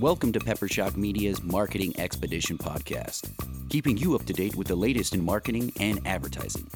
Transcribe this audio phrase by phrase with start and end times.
[0.00, 3.30] Welcome to Pepper Shock Media's Marketing Expedition podcast,
[3.70, 6.68] keeping you up to date with the latest in marketing and advertising.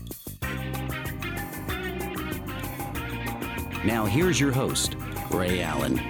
[3.85, 4.97] Now, here's your host,
[5.31, 6.01] Ray Allen.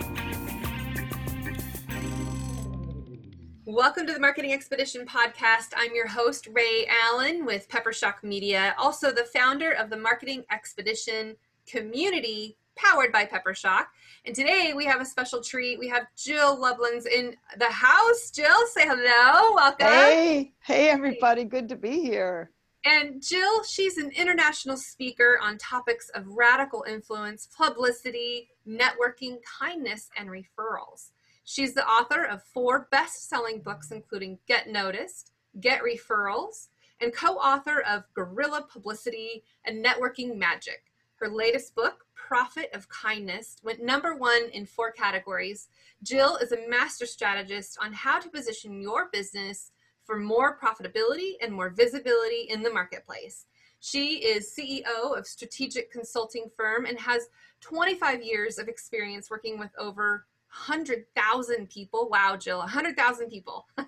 [3.64, 5.72] Welcome to the Marketing Expedition podcast.
[5.77, 10.45] I'm your host, Ray Allen with Pepper Shock Media, also the founder of the Marketing
[10.52, 11.34] Expedition
[11.66, 13.91] community powered by Pepper Shock.
[14.25, 15.79] And today we have a special treat.
[15.79, 18.30] We have Jill Lublins in the house.
[18.30, 19.55] Jill, say hello.
[19.55, 19.87] Welcome.
[19.87, 21.45] Hey, hey, everybody.
[21.45, 22.51] Good to be here.
[22.85, 30.30] And Jill, she's an international speaker on topics of radical influence, publicity, networking, kindness, and
[30.30, 31.10] referrals.
[31.45, 36.69] She's the author of four best selling books, including Get Noticed, Get Referrals,
[37.01, 40.90] and co author of Guerrilla Publicity and Networking Magic.
[41.20, 45.69] Her latest book, Profit of Kindness, went number one in four categories.
[46.02, 51.52] Jill is a master strategist on how to position your business for more profitability and
[51.52, 53.45] more visibility in the marketplace.
[53.80, 57.29] She is CEO of strategic consulting firm and has
[57.60, 60.24] 25 years of experience working with over
[60.68, 62.09] 100,000 people.
[62.10, 63.87] Wow, Jill, 100,000 people, uh,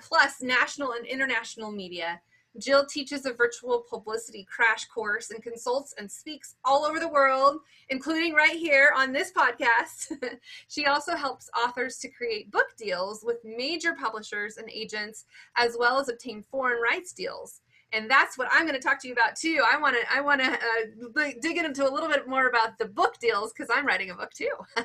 [0.00, 2.20] plus national and international media.
[2.58, 7.60] Jill teaches a virtual publicity crash course and consults and speaks all over the world,
[7.90, 10.12] including right here on this podcast.
[10.68, 15.26] she also helps authors to create book deals with major publishers and agents,
[15.56, 17.60] as well as obtain foreign rights deals.
[17.92, 19.62] And that's what I'm going to talk to you about too.
[19.70, 22.84] I want to I want to uh, dig into a little bit more about the
[22.84, 24.52] book deals because I'm writing a book too.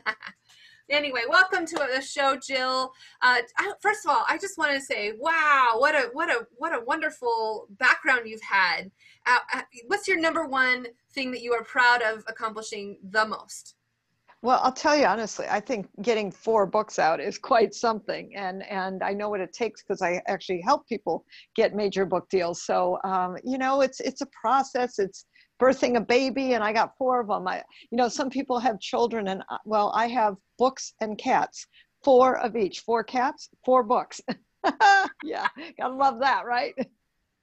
[0.89, 2.93] anyway, welcome to the show, Jill.
[3.21, 6.45] Uh, I, first of all, I just want to say, wow, what a what a
[6.55, 8.91] what a wonderful background you've had.
[9.25, 13.75] Uh, uh, what's your number one thing that you are proud of accomplishing the most?
[14.43, 18.61] Well, I'll tell you honestly, I think getting four books out is quite something, and
[18.69, 21.23] and I know what it takes because I actually help people
[21.55, 22.61] get major book deals.
[22.61, 24.99] So um, you know, it's it's a process.
[24.99, 25.25] It's
[25.61, 27.47] birthing a baby and I got four of them.
[27.47, 31.65] I, you know, some people have children and uh, well, I have books and cats,
[32.03, 34.19] four of each, four cats, four books.
[35.23, 36.73] yeah, gotta love that, right?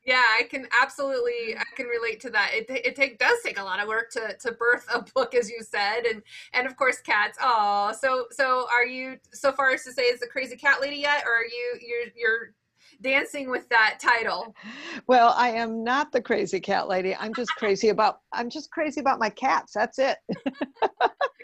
[0.06, 2.52] Yeah, I can absolutely, I can relate to that.
[2.54, 5.50] It, it take, does take a lot of work to, to birth a book, as
[5.50, 6.22] you said, and
[6.54, 7.36] and of course cats.
[7.40, 10.96] Oh, so so are you so far as to say is the crazy cat lady
[10.96, 12.54] yet, or are you you're you're
[13.02, 14.54] dancing with that title?
[15.06, 17.16] Well, I am not the crazy cat lady.
[17.16, 19.72] I'm just crazy about I'm just crazy about my cats.
[19.74, 20.18] That's it.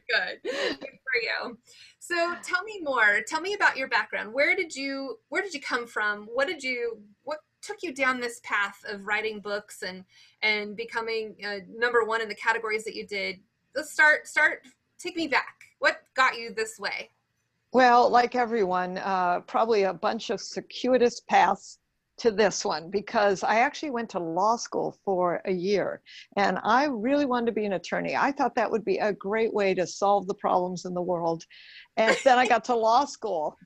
[0.09, 0.41] Good.
[0.45, 1.59] Good for you.
[1.99, 3.21] So tell me more.
[3.27, 4.33] Tell me about your background.
[4.33, 6.27] Where did you where did you come from?
[6.33, 10.05] What did you what took you down this path of writing books and
[10.43, 13.41] and becoming uh, number one in the categories that you did?
[13.75, 14.63] Let's start start
[14.99, 15.55] take me back.
[15.79, 17.11] What got you this way?
[17.73, 21.79] Well, like everyone, uh, probably a bunch of circuitous paths
[22.19, 26.01] to this one because I actually went to law school for a year
[26.37, 28.17] and I really wanted to be an attorney.
[28.17, 31.45] I thought that would be a great way to solve the problems in the world.
[31.97, 33.57] And then I got to law school.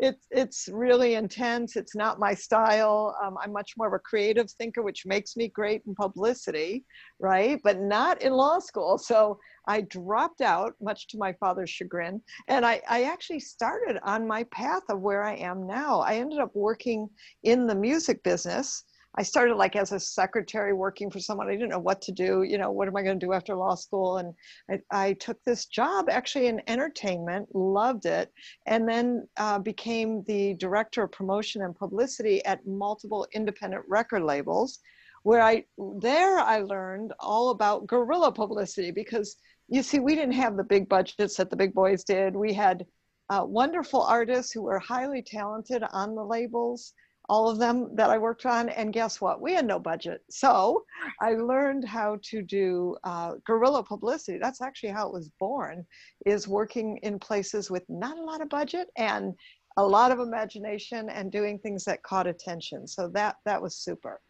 [0.00, 1.76] it's it's really intense.
[1.76, 3.16] It's not my style.
[3.24, 6.84] Um, I'm much more of a creative thinker, which makes me great in publicity,
[7.20, 7.60] right?
[7.62, 8.98] But not in law school.
[8.98, 14.26] So I dropped out, much to my father's chagrin, and I, I actually started on
[14.26, 16.00] my path of where I am now.
[16.00, 17.08] I ended up working
[17.42, 18.84] in the music business.
[19.16, 21.48] I started like as a secretary working for someone.
[21.48, 22.42] I didn't know what to do.
[22.42, 24.18] You know, what am I going to do after law school?
[24.18, 24.34] And
[24.70, 28.32] I, I took this job actually in entertainment, loved it,
[28.66, 34.80] and then uh, became the director of promotion and publicity at multiple independent record labels
[35.22, 39.36] where I there I learned all about guerrilla publicity because
[39.68, 42.36] you see, we didn't have the big budgets that the big boys did.
[42.36, 42.86] We had
[43.28, 46.92] uh, wonderful artists who were highly talented on the labels,
[47.28, 48.68] all of them that I worked on.
[48.68, 49.40] And guess what?
[49.40, 50.22] We had no budget.
[50.30, 50.84] So
[51.20, 54.38] I learned how to do uh, guerrilla publicity.
[54.38, 55.86] That's actually how it was born,
[56.24, 59.34] is working in places with not a lot of budget and
[59.76, 62.86] a lot of imagination and doing things that caught attention.
[62.86, 64.20] So that that was super.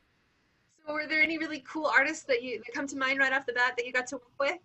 [0.87, 3.47] So were there any really cool artists that you that come to mind right off
[3.47, 4.59] the bat that you got to work with?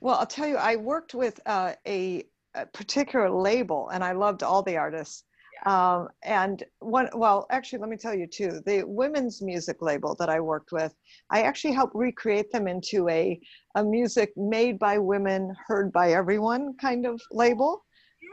[0.00, 2.24] Well, I'll tell you, I worked with uh, a,
[2.54, 5.24] a, particular label, and I loved all the artists.
[5.66, 8.60] Um, and one, well, actually, let me tell you too.
[8.64, 10.94] The women's music label that I worked with,
[11.30, 13.40] I actually helped recreate them into a
[13.74, 17.84] a music made by women, heard by everyone kind of label.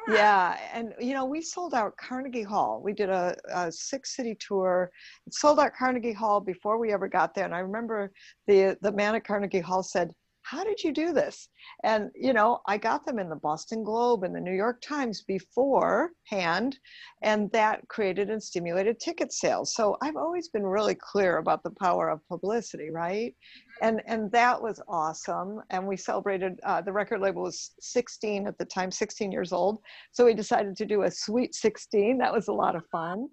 [0.07, 0.13] Yeah.
[0.13, 0.57] yeah.
[0.73, 2.81] and you know, we sold out Carnegie Hall.
[2.83, 4.89] We did a, a six city tour.
[5.29, 7.45] sold out Carnegie Hall before we ever got there.
[7.45, 8.11] And I remember
[8.47, 10.13] the the man at Carnegie Hall said,
[10.49, 11.49] how did you do this?
[11.83, 15.21] And, you know, I got them in the Boston Globe and the New York Times
[15.21, 16.79] beforehand,
[17.21, 19.75] and that created and stimulated ticket sales.
[19.75, 23.35] So I've always been really clear about the power of publicity, right?
[23.81, 25.61] And, and that was awesome.
[25.69, 29.79] And we celebrated, uh, the record label was 16 at the time, 16 years old.
[30.11, 32.17] So we decided to do a sweet 16.
[32.19, 33.27] That was a lot of fun.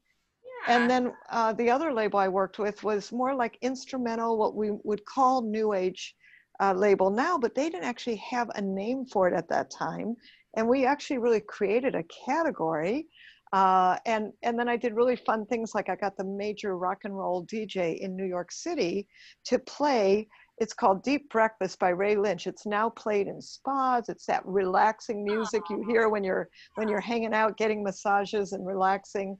[0.66, 4.72] And then uh, the other label I worked with was more like instrumental, what we
[4.82, 6.16] would call new age
[6.60, 10.16] uh, label now, but they didn't actually have a name for it at that time.
[10.56, 13.06] And we actually really created a category.
[13.52, 16.98] Uh, and, and then I did really fun things like I got the major rock
[17.04, 19.06] and roll DJ in New York City
[19.44, 20.28] to play.
[20.58, 22.46] It's called Deep Breakfast by Ray Lynch.
[22.46, 24.08] It's now played in spas.
[24.08, 28.64] It's that relaxing music you hear when you're when you're hanging out, getting massages and
[28.64, 29.36] relaxing.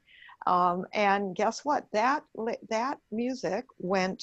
[0.46, 1.86] Um, and guess what?
[1.92, 2.24] That
[2.68, 4.22] that music went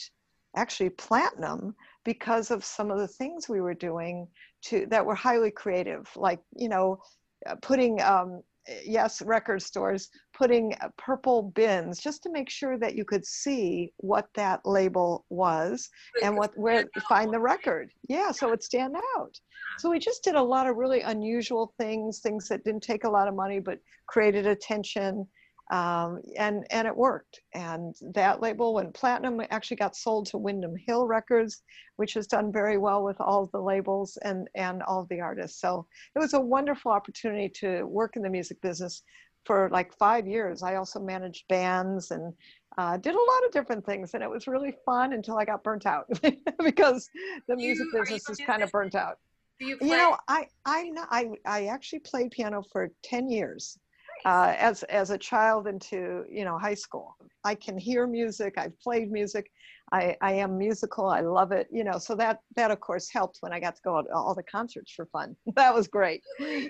[0.56, 4.28] actually platinum because of some of the things we were doing
[4.64, 7.00] to that were highly creative like you know
[7.48, 8.42] uh, putting um,
[8.84, 13.92] yes record stores putting uh, purple bins just to make sure that you could see
[13.98, 15.90] what that label was
[16.24, 17.92] and what where to find the record.
[18.08, 19.36] Yeah so it stand out.
[19.80, 23.10] So we just did a lot of really unusual things things that didn't take a
[23.10, 25.28] lot of money but created attention
[25.72, 27.40] um, and and it worked.
[27.54, 29.42] And that label went platinum.
[29.50, 31.64] Actually, got sold to Windham Hill Records,
[31.96, 35.60] which has done very well with all the labels and and all the artists.
[35.62, 39.04] So it was a wonderful opportunity to work in the music business
[39.46, 40.62] for like five years.
[40.62, 42.34] I also managed bands and
[42.78, 45.64] uh, did a lot of different things, and it was really fun until I got
[45.64, 46.06] burnt out
[46.64, 47.10] because
[47.48, 49.20] the music you, business is kind of burnt out.
[49.62, 53.78] You, you, know, I I I I actually played piano for ten years
[54.26, 57.16] uh, as as a child into you know high school.
[57.44, 58.56] I can hear music.
[58.58, 59.52] I've played music.
[59.94, 61.08] I, I am musical.
[61.08, 61.68] I love it.
[61.72, 64.36] You know, so that that of course helped when I got to go to all
[64.36, 65.36] the concerts for fun.
[65.56, 66.22] That was great.
[66.40, 66.68] Yeah,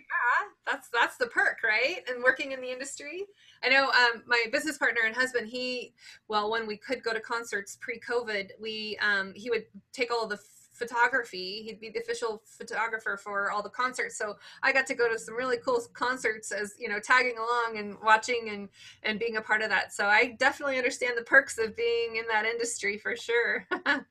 [0.66, 2.00] that's that's the perk, right?
[2.10, 3.26] And working in the industry.
[3.64, 5.48] I know um, my business partner and husband.
[5.48, 5.94] He
[6.28, 10.30] well, when we could go to concerts pre-COVID, we um, he would take all of
[10.30, 10.40] the
[10.74, 11.64] photography.
[11.64, 14.18] He'd be the official photographer for all the concerts.
[14.18, 17.78] So I got to go to some really cool concerts as, you know, tagging along
[17.78, 18.70] and watching and,
[19.04, 19.94] and being a part of that.
[19.94, 23.68] So I definitely understand the perks of being in that industry for sure.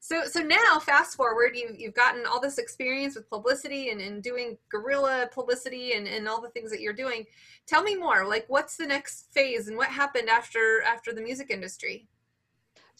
[0.00, 4.22] so, so now fast forward, you, you've gotten all this experience with publicity and, and
[4.22, 7.24] doing guerrilla publicity and, and all the things that you're doing.
[7.66, 11.50] Tell me more, like what's the next phase and what happened after, after the music
[11.50, 12.08] industry?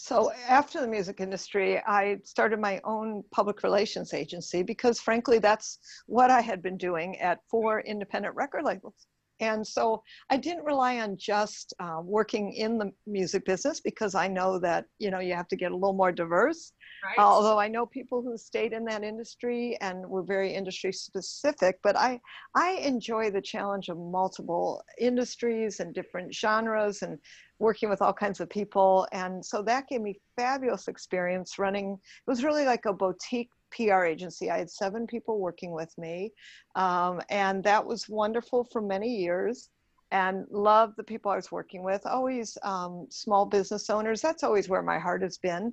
[0.02, 5.79] So after the music industry, I started my own public relations agency because frankly, that's
[6.06, 9.06] what I had been doing at four independent record labels.
[9.40, 14.28] And so I didn't rely on just uh, working in the music business because I
[14.28, 16.72] know that, you know, you have to get a little more diverse.
[17.02, 17.19] Right.
[17.19, 21.78] Uh, although I know people who stayed in that industry and were very industry specific,
[21.82, 22.20] but I,
[22.54, 27.19] I enjoy the challenge of multiple industries and different genres and
[27.58, 29.06] working with all kinds of people.
[29.12, 31.92] And so that gave me fabulous experience running.
[31.92, 34.50] It was really like a boutique PR agency.
[34.50, 36.32] I had seven people working with me,
[36.75, 39.70] um, and that was wonderful for many years.
[40.12, 42.05] And loved the people I was working with.
[42.05, 44.20] Always um, small business owners.
[44.20, 45.72] That's always where my heart has been,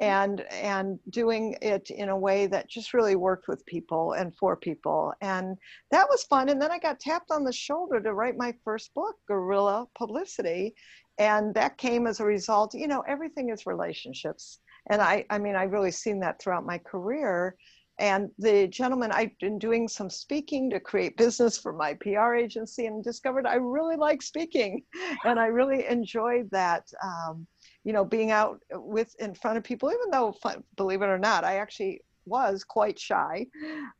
[0.00, 4.56] and and doing it in a way that just really worked with people and for
[4.56, 5.58] people, and
[5.90, 6.48] that was fun.
[6.48, 10.74] And then I got tapped on the shoulder to write my first book, Guerrilla Publicity,
[11.18, 12.74] and that came as a result.
[12.74, 14.60] You know, everything is relationships
[14.90, 17.56] and I, I mean, I've really seen that throughout my career.
[17.98, 22.86] And the gentleman, I've been doing some speaking to create business for my PR agency
[22.86, 24.82] and discovered I really like speaking.
[25.24, 27.46] And I really enjoyed that, um,
[27.84, 30.34] you know, being out with in front of people, even though,
[30.76, 33.46] believe it or not, I actually was quite shy.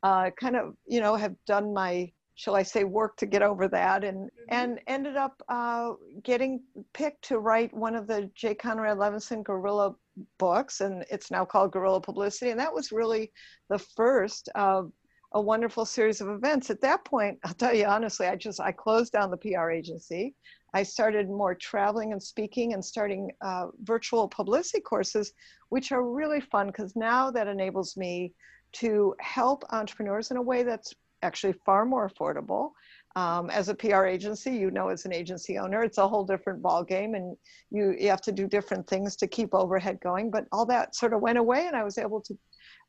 [0.03, 3.67] Uh, kind of, you know, have done my shall I say, work to get over
[3.69, 4.45] that, and mm-hmm.
[4.49, 6.61] and ended up uh, getting
[6.93, 9.95] picked to write one of the Jay Conrad Levinson Guerrilla
[10.37, 13.31] books, and it's now called Guerrilla Publicity, and that was really
[13.69, 14.91] the first of
[15.31, 16.69] a wonderful series of events.
[16.69, 20.35] At that point, I'll tell you honestly, I just I closed down the PR agency.
[20.73, 25.31] I started more traveling and speaking and starting uh, virtual publicity courses,
[25.69, 28.33] which are really fun because now that enables me
[28.73, 32.71] to help entrepreneurs in a way that's actually far more affordable.
[33.15, 36.61] Um, as a PR agency, you know, as an agency owner, it's a whole different
[36.61, 37.37] ballgame, and
[37.71, 40.29] you you have to do different things to keep overhead going.
[40.29, 42.37] But all that sort of went away, and I was able to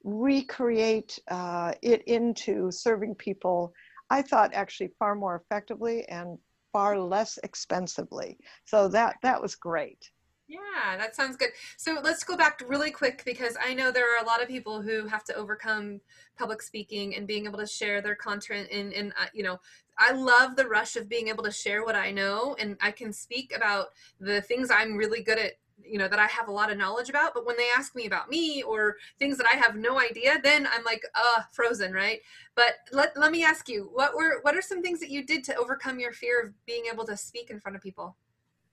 [0.02, 3.72] recreate uh, it into serving people.
[4.10, 6.38] I thought actually far more effectively and
[6.72, 8.38] far less expensively.
[8.64, 10.10] So that that was great.
[10.48, 11.48] Yeah, that sounds good.
[11.76, 14.80] So let's go back really quick because I know there are a lot of people
[14.80, 16.00] who have to overcome
[16.38, 18.68] public speaking and being able to share their content.
[18.70, 19.58] And, and uh, you know,
[19.98, 23.12] I love the rush of being able to share what I know and I can
[23.12, 23.86] speak about
[24.20, 25.52] the things I'm really good at
[25.84, 28.06] you know that i have a lot of knowledge about but when they ask me
[28.06, 32.20] about me or things that i have no idea then i'm like uh frozen right
[32.54, 35.44] but let, let me ask you what were what are some things that you did
[35.44, 38.16] to overcome your fear of being able to speak in front of people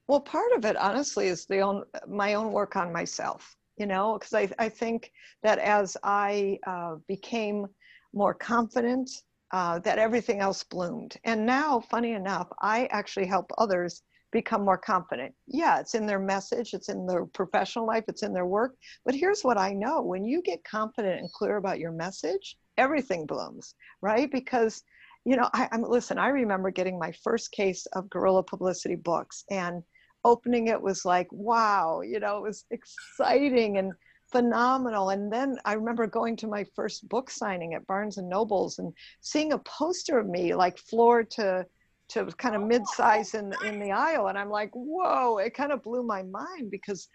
[0.07, 3.55] well, part of it, honestly, is the own my own work on myself.
[3.77, 7.67] You know, because I I think that as I uh, became
[8.13, 9.10] more confident,
[9.51, 11.17] uh, that everything else bloomed.
[11.24, 15.33] And now, funny enough, I actually help others become more confident.
[15.48, 18.75] Yeah, it's in their message, it's in their professional life, it's in their work.
[19.05, 23.27] But here's what I know when you get confident and clear about your message, everything
[23.27, 24.29] blooms, right?
[24.31, 24.81] Because,
[25.24, 29.43] you know, I, am listen, I remember getting my first case of guerrilla publicity books,
[29.51, 29.83] and
[30.24, 33.94] opening it was like, wow, you know, it was exciting and
[34.32, 35.10] phenomenal.
[35.10, 38.94] And then I remember going to my first book signing at Barnes and Nobles and
[39.22, 41.65] seeing a poster of me like floor to
[42.10, 45.72] to kind of oh, mid-size in in the aisle and I'm like, whoa, it kind
[45.72, 47.08] of blew my mind because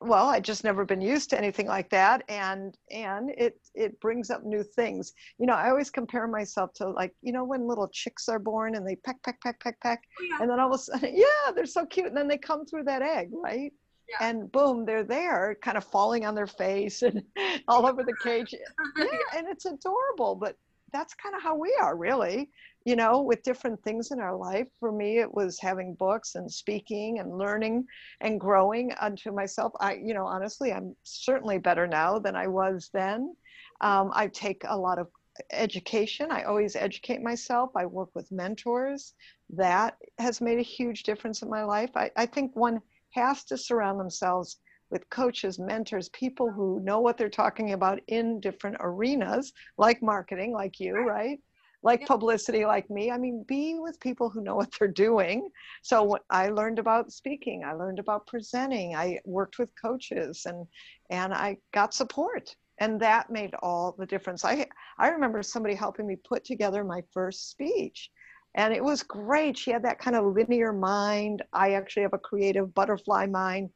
[0.00, 4.30] well i just never been used to anything like that and and it it brings
[4.30, 7.88] up new things you know i always compare myself to like you know when little
[7.88, 10.38] chicks are born and they peck peck peck peck peck oh, yeah.
[10.40, 12.84] and then all of a sudden yeah they're so cute and then they come through
[12.84, 13.72] that egg right
[14.08, 14.28] yeah.
[14.28, 17.22] and boom they're there kind of falling on their face and
[17.66, 18.52] all over the cage
[18.98, 20.56] yeah, and it's adorable but
[20.96, 22.48] that's kind of how we are really
[22.86, 24.68] you know, with different things in our life.
[24.78, 27.84] For me, it was having books and speaking and learning
[28.20, 29.72] and growing unto myself.
[29.80, 33.34] I, you know, honestly, I'm certainly better now than I was then.
[33.80, 35.08] Um, I take a lot of
[35.50, 36.30] education.
[36.30, 37.72] I always educate myself.
[37.74, 39.14] I work with mentors.
[39.50, 41.90] That has made a huge difference in my life.
[41.96, 44.58] I, I think one has to surround themselves
[44.90, 50.52] with coaches, mentors, people who know what they're talking about in different arenas, like marketing,
[50.52, 51.38] like you, right?
[51.86, 52.08] like yep.
[52.08, 53.10] publicity like me.
[53.10, 55.48] I mean be with people who know what they're doing.
[55.82, 60.66] So i learned about speaking i learned about presenting i worked with coaches and
[61.10, 62.54] and i got support.
[62.78, 64.44] And that made all the difference.
[64.44, 64.66] I
[64.98, 68.10] i remember somebody helping me put together my first speech
[68.56, 69.56] and it was great.
[69.56, 71.42] She had that kind of linear mind.
[71.52, 73.70] I actually have a creative butterfly mind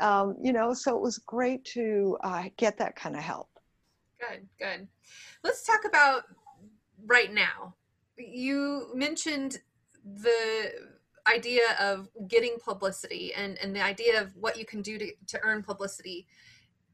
[0.00, 3.48] um, you know so it was great to uh, get that kind of help
[4.18, 4.88] good good
[5.42, 6.24] let's talk about
[7.06, 7.74] right now.
[8.16, 9.58] You mentioned
[10.04, 10.72] the
[11.26, 15.40] idea of getting publicity and, and the idea of what you can do to, to
[15.42, 16.26] earn publicity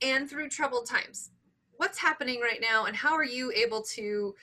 [0.03, 1.31] and through troubled times.
[1.77, 4.35] What's happening right now, and how are you able to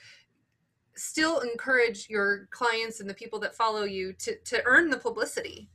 [0.94, 5.68] still encourage your clients and the people that follow you to, to earn the publicity?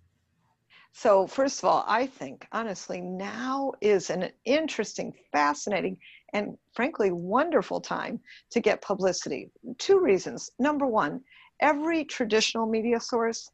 [0.93, 5.97] So, first of all, I think honestly, now is an interesting, fascinating,
[6.33, 8.19] and frankly wonderful time
[8.51, 9.49] to get publicity.
[9.77, 10.49] Two reasons.
[10.59, 11.21] Number one,
[11.59, 13.49] every traditional media source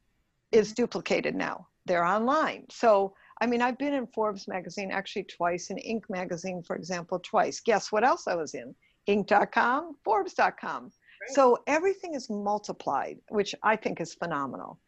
[0.52, 0.84] is mm-hmm.
[0.84, 2.66] duplicated now, they're online.
[2.70, 6.04] So, I mean, I've been in Forbes magazine actually twice, in Inc.
[6.10, 7.60] magazine, for example, twice.
[7.60, 8.74] Guess what else I was in?
[9.08, 10.92] Inc.com, Forbes.com.
[11.30, 14.80] So everything is multiplied, which I think is phenomenal.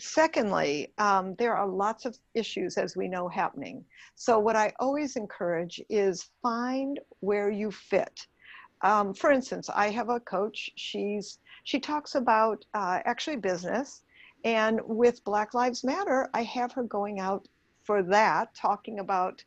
[0.00, 3.84] Secondly, um, there are lots of issues, as we know, happening.
[4.16, 8.26] So, what I always encourage is find where you fit.
[8.82, 10.70] Um, for instance, I have a coach.
[10.76, 14.02] She's she talks about uh, actually business,
[14.44, 17.46] and with Black Lives Matter, I have her going out
[17.84, 19.44] for that, talking about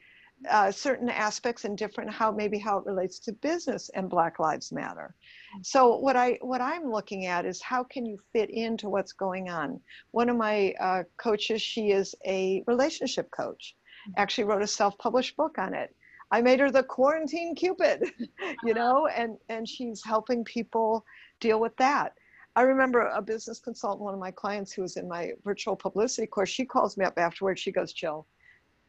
[0.49, 4.71] uh, certain aspects and different how maybe how it relates to business and Black Lives
[4.71, 5.15] Matter.
[5.63, 9.49] So what I what I'm looking at is how can you fit into what's going
[9.49, 9.79] on.
[10.11, 13.75] One of my uh, coaches, she is a relationship coach.
[14.15, 15.93] Actually wrote a self-published book on it.
[16.31, 18.11] I made her the quarantine cupid,
[18.63, 21.05] you know, and and she's helping people
[21.39, 22.13] deal with that.
[22.55, 26.27] I remember a business consultant, one of my clients who was in my virtual publicity
[26.27, 26.49] course.
[26.49, 27.61] She calls me up afterwards.
[27.61, 28.27] She goes, "Jill,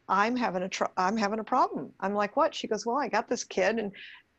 [0.09, 3.07] I'm having a tr- I'm having a problem." I'm like, "What?" She goes, "Well, I
[3.07, 3.91] got this kid, and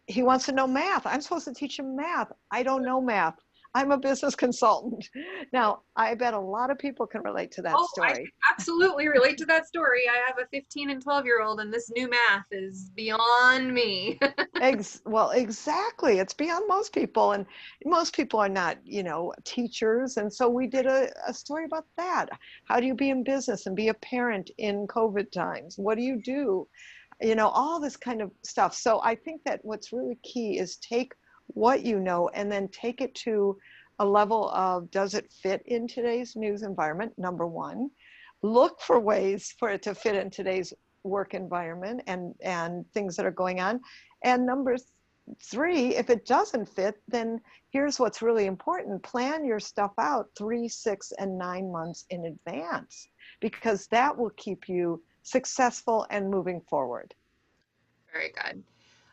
[0.06, 1.06] he wants to know math.
[1.06, 2.32] I'm supposed to teach him math.
[2.50, 3.36] I don't know math.
[3.74, 5.08] I'm a business consultant.
[5.52, 8.32] Now, I bet a lot of people can relate to that oh, story.
[8.42, 10.02] I absolutely relate to that story.
[10.08, 14.18] I have a 15 and 12 year old, and this new math is beyond me.
[14.60, 16.18] Ex- well, exactly.
[16.18, 17.46] It's beyond most people, and
[17.84, 20.16] most people are not, you know, teachers.
[20.16, 22.26] And so we did a, a story about that.
[22.64, 25.76] How do you be in business and be a parent in COVID times?
[25.78, 26.66] What do you do?
[27.22, 28.74] you know, all this kind of stuff.
[28.74, 31.12] So I think that what's really key is take
[31.54, 33.56] what you know and then take it to
[33.98, 37.12] a level of does it fit in today's news environment?
[37.18, 37.90] Number one.
[38.42, 43.26] Look for ways for it to fit in today's work environment and and things that
[43.26, 43.80] are going on
[44.22, 44.76] and number
[45.42, 47.40] three if it doesn't fit then
[47.70, 53.08] here's what's really important plan your stuff out three six and nine months in advance
[53.40, 57.14] because that will keep you successful and moving forward
[58.12, 58.62] very good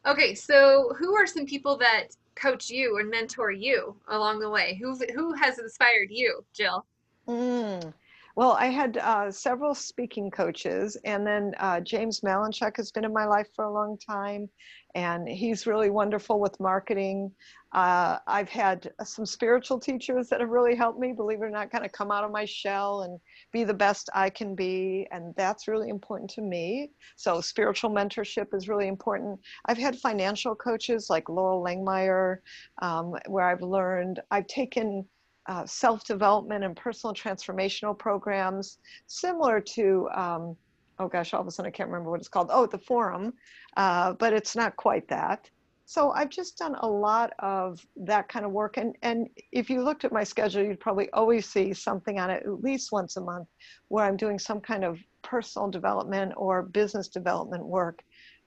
[0.06, 2.08] okay so who are some people that
[2.40, 6.86] coach you and mentor you along the way who who has inspired you jill
[7.28, 7.94] mm.
[8.38, 13.12] Well, I had uh, several speaking coaches, and then uh, James Malinchak has been in
[13.12, 14.48] my life for a long time,
[14.94, 17.32] and he's really wonderful with marketing.
[17.72, 21.72] Uh, I've had some spiritual teachers that have really helped me, believe it or not,
[21.72, 23.20] kind of come out of my shell and
[23.52, 26.92] be the best I can be, and that's really important to me.
[27.16, 29.40] So, spiritual mentorship is really important.
[29.66, 32.38] I've had financial coaches like Loral Langemeier,
[32.84, 35.08] um, where I've learned, I've taken
[35.48, 40.56] uh, self-development and personal transformational programs similar to um,
[41.00, 42.50] oh gosh all of a sudden i can't remember what it's called.
[42.52, 43.34] Oh the forum
[43.78, 45.50] uh, but it's not quite that.
[45.86, 48.78] So i've just done a lot of that kind of work.
[48.78, 52.44] And and if you looked at my schedule you'd probably always see something on it
[52.46, 53.48] at least once a month
[53.88, 58.04] where i'm doing some kind of personal development or business development work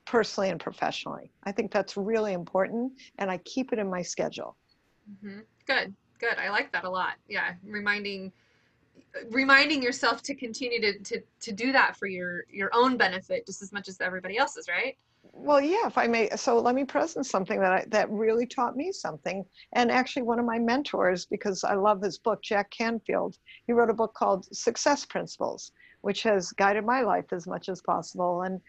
[0.06, 1.30] personally and professionally.
[1.44, 4.56] I think that's really important and i keep it in my schedule.
[5.10, 5.40] Mm-hmm.
[5.66, 6.38] good good.
[6.38, 7.14] I like that a lot.
[7.28, 8.32] Yeah, reminding
[9.30, 13.62] reminding yourself to continue to, to to do that for your your own benefit just
[13.62, 14.96] as much as everybody else's, right?
[15.32, 16.30] Well, yeah, if I may.
[16.36, 19.44] So let me present something that I, that really taught me something.
[19.74, 23.36] And actually, one of my mentors, because I love his book, Jack Canfield,
[23.66, 27.82] he wrote a book called Success Principles, which has guided my life as much as
[27.82, 28.42] possible.
[28.42, 28.60] And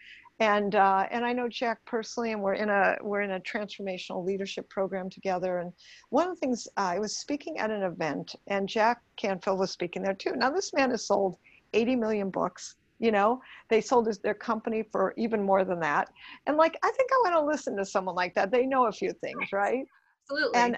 [0.42, 4.24] and uh, and I know Jack personally, and we're in a we're in a transformational
[4.24, 5.58] leadership program together.
[5.58, 5.72] And
[6.10, 9.70] one of the things uh, I was speaking at an event, and Jack Canfield was
[9.70, 10.32] speaking there too.
[10.34, 11.36] Now this man has sold
[11.74, 12.74] 80 million books.
[12.98, 16.08] You know, they sold his, their company for even more than that.
[16.46, 18.50] And like, I think I want to listen to someone like that.
[18.50, 19.84] They know a few things, right?
[20.24, 20.58] Absolutely.
[20.58, 20.76] And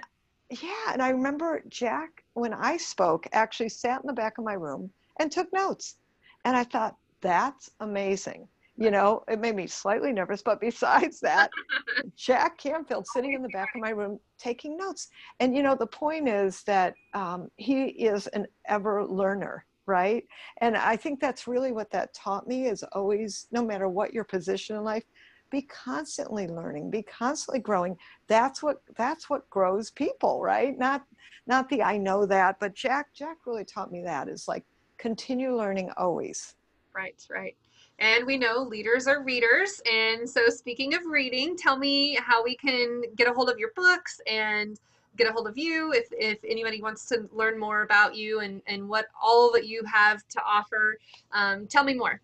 [0.61, 4.53] yeah, and I remember Jack when I spoke actually sat in the back of my
[4.53, 5.97] room and took notes,
[6.43, 8.47] and I thought that's amazing
[8.77, 10.41] you know, it made me slightly nervous.
[10.41, 11.49] But besides that,
[12.15, 15.09] Jack Canfield sitting in the back of my room taking notes.
[15.39, 20.25] And, you know, the point is that um, he is an ever learner, right?
[20.61, 24.25] And I think that's really what that taught me is always, no matter what your
[24.25, 25.03] position in life,
[25.51, 27.95] be constantly learning be constantly growing
[28.27, 31.05] that's what that's what grows people right not
[31.45, 34.65] not the i know that but jack jack really taught me that is like
[34.97, 36.55] continue learning always
[36.95, 37.55] right right
[37.99, 39.81] and we know leaders are readers.
[39.91, 43.71] And so, speaking of reading, tell me how we can get a hold of your
[43.75, 44.79] books and
[45.17, 48.61] get a hold of you if, if anybody wants to learn more about you and,
[48.67, 50.97] and what all that you have to offer.
[51.31, 52.19] Um, tell me more.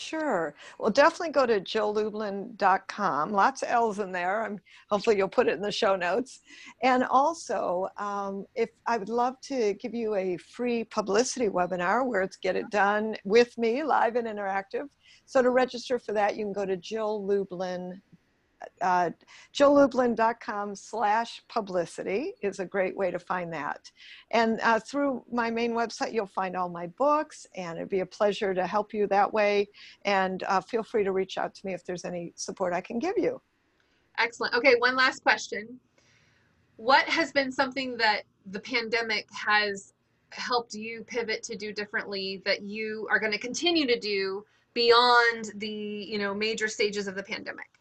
[0.00, 0.54] Sure.
[0.78, 3.32] Well, definitely go to jilllublin.com.
[3.32, 4.42] Lots of L's in there.
[4.44, 4.58] I'm,
[4.88, 6.40] hopefully, you'll put it in the show notes.
[6.82, 12.22] And also, um, if I would love to give you a free publicity webinar where
[12.22, 14.88] it's Get It Done with me, live and interactive.
[15.26, 18.00] So to register for that, you can go to Jill Lublin
[18.80, 19.10] uh,
[19.54, 23.90] jilllublin.com slash publicity is a great way to find that.
[24.30, 28.06] And uh, through my main website, you'll find all my books, and it'd be a
[28.06, 29.68] pleasure to help you that way.
[30.04, 32.98] And uh, feel free to reach out to me if there's any support I can
[32.98, 33.40] give you.
[34.18, 34.54] Excellent.
[34.54, 35.78] Okay, one last question.
[36.76, 39.92] What has been something that the pandemic has
[40.30, 44.44] helped you pivot to do differently that you are going to continue to do
[44.74, 47.79] beyond the you know major stages of the pandemic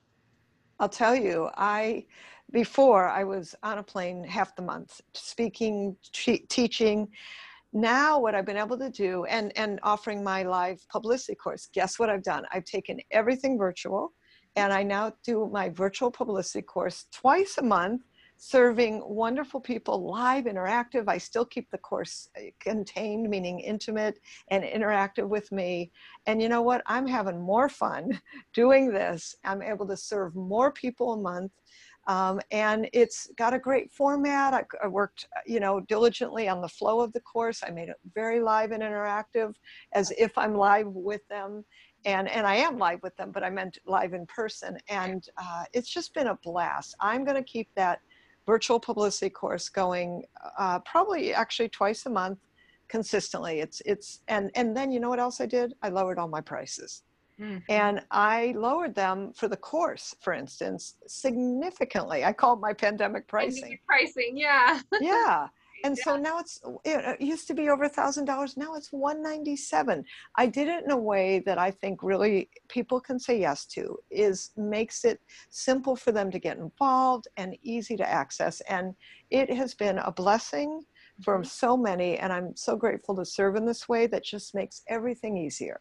[0.80, 2.06] I'll tell you, I
[2.52, 7.08] before I was on a plane half the month, speaking, teaching.
[7.74, 11.70] Now, what I've been able to do, and and offering my live publicity course.
[11.74, 12.46] Guess what I've done?
[12.52, 14.14] I've taken everything virtual,
[14.56, 18.02] and I now do my virtual publicity course twice a month
[18.42, 21.10] serving wonderful people live interactive.
[21.10, 25.92] I still keep the course uh, contained meaning intimate and interactive with me.
[26.26, 26.82] And you know what?
[26.86, 28.20] I'm having more fun
[28.54, 29.36] doing this.
[29.44, 31.52] I'm able to serve more people a month.
[32.08, 34.54] Um, and it's got a great format.
[34.54, 37.62] I, I, worked you know diligently on the flow of the course.
[37.62, 39.54] I made it very live and interactive
[39.94, 41.66] as if i'm live with them.
[42.06, 45.66] And and I am live with them, but I meant live in person, and uh,
[45.74, 46.96] it's just been a blast.
[47.02, 48.00] I'm going to keep that
[48.54, 50.24] virtual publicity course going
[50.58, 52.40] uh, probably actually twice a month
[52.88, 53.60] consistently.
[53.60, 55.74] It's it's and and then you know what else I did?
[55.86, 57.04] I lowered all my prices.
[57.40, 57.60] Mm-hmm.
[57.70, 62.26] And I lowered them for the course, for instance, significantly.
[62.26, 63.80] I called my pandemic pricing.
[63.88, 64.82] Pricing, yeah.
[65.00, 65.48] yeah.
[65.84, 66.04] And Yeah.
[66.04, 70.04] so now it's it used to be over a thousand dollars now it's 197
[70.36, 73.98] i did it in a way that i think really people can say yes to
[74.12, 78.94] is makes it simple for them to get involved and easy to access and
[79.30, 80.82] it has been a blessing
[81.24, 81.46] for Mhm.
[81.46, 85.38] so many and i'm so grateful to serve in this way that just makes everything
[85.38, 85.80] easier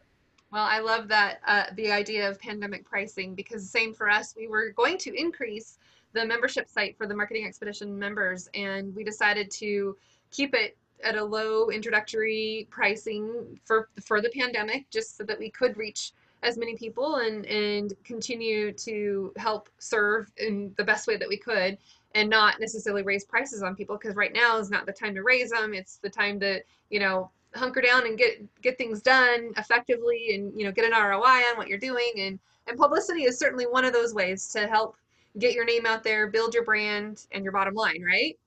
[0.51, 4.33] Well, I love that uh, the idea of pandemic pricing because same for us.
[4.35, 5.77] We were going to increase
[6.13, 9.95] the membership site for the Marketing Expedition members, and we decided to
[10.31, 15.49] keep it at a low introductory pricing for for the pandemic, just so that we
[15.49, 21.17] could reach as many people and and continue to help serve in the best way
[21.17, 21.77] that we could
[22.15, 25.21] and not necessarily raise prices on people because right now is not the time to
[25.21, 29.51] raise them it's the time to you know hunker down and get get things done
[29.57, 32.11] effectively and you know get an ROI on what you're doing.
[32.17, 34.95] And and publicity is certainly one of those ways to help
[35.37, 38.37] get your name out there build your brand and your bottom line right?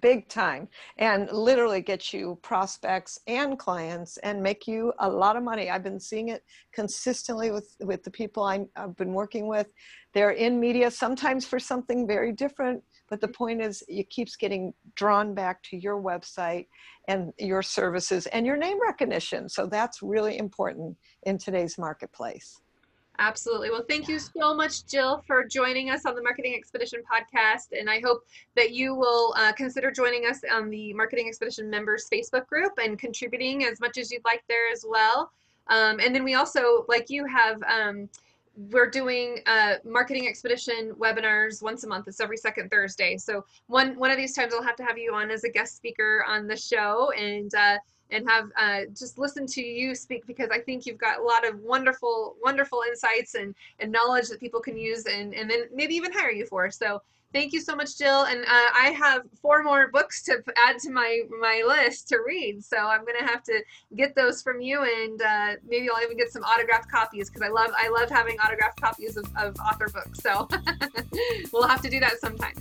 [0.00, 0.66] Big time.
[0.98, 5.70] And literally get you prospects and clients and make you a lot of money.
[5.70, 9.68] I've been seeing it consistently with with the people I, i've been working with.
[10.12, 14.72] They're in media sometimes for something very different but the point is it keeps getting
[14.94, 16.66] drawn back to your website
[17.08, 19.48] and your services and your name recognition.
[19.48, 22.60] So that's really important in today's marketplace
[23.18, 23.70] Absolutely.
[23.70, 27.78] Well, thank you so much, Jill, for joining us on the Marketing Expedition podcast.
[27.78, 28.24] And I hope
[28.56, 32.98] that you will uh, consider joining us on the Marketing Expedition members Facebook group and
[32.98, 35.30] contributing as much as you'd like there as well.
[35.68, 38.08] Um, and then we also, like you, have um,
[38.56, 42.08] we're doing uh, Marketing Expedition webinars once a month.
[42.08, 43.16] It's every second Thursday.
[43.16, 45.76] So one one of these times I'll have to have you on as a guest
[45.76, 47.54] speaker on the show and.
[47.54, 47.78] Uh,
[48.10, 51.48] and have uh, just listen to you speak because I think you've got a lot
[51.48, 55.94] of wonderful, wonderful insights and, and knowledge that people can use and, and then maybe
[55.94, 56.70] even hire you for.
[56.70, 57.00] So
[57.34, 58.24] thank you so much, Jill.
[58.24, 62.64] And uh, I have four more books to add to my, my list to read.
[62.64, 63.62] So I'm going to have to
[63.96, 67.48] get those from you and uh, maybe I'll even get some autographed copies because I
[67.50, 70.20] love, I love having autographed copies of, of author books.
[70.20, 70.48] So
[71.52, 72.54] we'll have to do that sometime.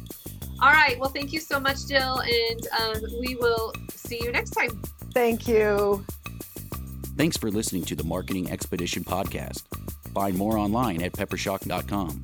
[0.62, 1.00] All right.
[1.00, 2.22] Well, thank you so much, Jill.
[2.22, 4.82] And um, we will see you next time.
[5.14, 6.04] thank you
[7.16, 9.62] Thanks for listening to the Marketing Expedition podcast.
[10.16, 12.24] Find more online at peppershock.com.